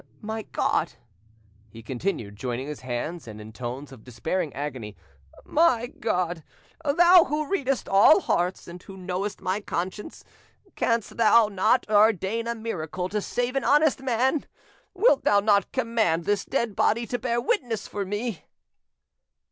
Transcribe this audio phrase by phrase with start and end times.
[0.21, 0.93] My God!"
[1.69, 6.43] he continued, joining his hands and in tones of despairing agony,—"my God,
[6.83, 10.23] Thou who readest all hearts, and who knowest my innocence,
[10.75, 14.47] canst Thou not ordain a miracle to save an honest man?
[14.95, 18.43] Wilt Thou not command this dead body to bear witness for me?"